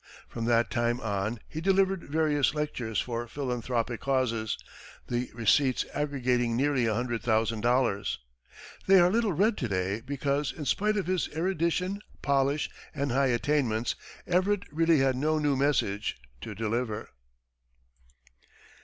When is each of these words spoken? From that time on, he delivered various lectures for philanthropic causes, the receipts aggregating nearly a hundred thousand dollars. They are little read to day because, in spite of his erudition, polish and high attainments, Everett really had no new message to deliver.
From 0.27 0.45
that 0.45 0.71
time 0.71 0.99
on, 0.99 1.39
he 1.47 1.61
delivered 1.61 2.05
various 2.09 2.55
lectures 2.55 2.99
for 2.99 3.27
philanthropic 3.27 3.99
causes, 4.01 4.57
the 5.05 5.29
receipts 5.31 5.85
aggregating 5.93 6.57
nearly 6.57 6.87
a 6.87 6.95
hundred 6.95 7.21
thousand 7.21 7.61
dollars. 7.61 8.17
They 8.87 8.99
are 8.99 9.11
little 9.11 9.31
read 9.33 9.57
to 9.57 9.67
day 9.67 10.01
because, 10.03 10.51
in 10.51 10.65
spite 10.65 10.97
of 10.97 11.05
his 11.05 11.29
erudition, 11.35 12.01
polish 12.23 12.67
and 12.95 13.11
high 13.11 13.27
attainments, 13.27 13.93
Everett 14.25 14.63
really 14.73 15.01
had 15.01 15.15
no 15.17 15.37
new 15.37 15.55
message 15.55 16.17
to 16.41 16.55
deliver. 16.55 17.09